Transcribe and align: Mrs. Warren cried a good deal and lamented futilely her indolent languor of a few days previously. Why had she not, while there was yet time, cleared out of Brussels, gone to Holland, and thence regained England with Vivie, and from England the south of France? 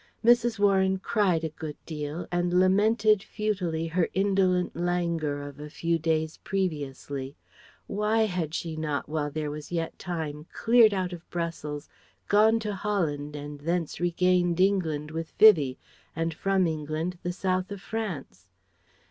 Mrs. 0.25 0.57
Warren 0.57 0.97
cried 0.97 1.43
a 1.43 1.49
good 1.49 1.77
deal 1.85 2.27
and 2.31 2.59
lamented 2.59 3.21
futilely 3.21 3.85
her 3.85 4.09
indolent 4.15 4.75
languor 4.75 5.43
of 5.43 5.59
a 5.59 5.69
few 5.69 5.99
days 5.99 6.37
previously. 6.37 7.35
Why 7.85 8.23
had 8.23 8.55
she 8.55 8.75
not, 8.75 9.07
while 9.07 9.29
there 9.29 9.51
was 9.51 9.71
yet 9.71 9.99
time, 9.99 10.47
cleared 10.51 10.95
out 10.95 11.13
of 11.13 11.29
Brussels, 11.29 11.87
gone 12.29 12.59
to 12.61 12.73
Holland, 12.73 13.35
and 13.35 13.59
thence 13.59 13.99
regained 13.99 14.59
England 14.59 15.11
with 15.11 15.33
Vivie, 15.37 15.77
and 16.15 16.33
from 16.33 16.65
England 16.65 17.19
the 17.21 17.31
south 17.31 17.69
of 17.71 17.79
France? 17.79 18.47